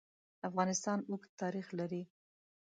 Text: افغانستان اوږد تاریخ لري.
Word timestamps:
افغانستان 0.49 0.99
اوږد 1.09 1.31
تاریخ 1.41 1.67
لري. 1.79 2.03